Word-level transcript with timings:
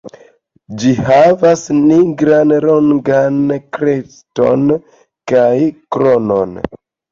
Ĝi 0.83 0.93
havas 1.09 1.65
nigrajn 1.89 2.55
longan 2.65 3.39
kreston 3.79 4.67
kaj 5.35 5.55
kronon. 5.99 6.61